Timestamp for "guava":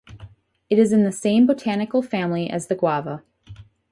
2.75-3.21